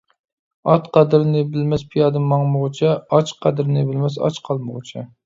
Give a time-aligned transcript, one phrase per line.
[0.71, 5.05] ئات قەدرىنى بىلمەس پىيادە ماڭمىغۇچە، ئاچ قەدرىنى بىلمەس ئاچ قالمىغۇچە.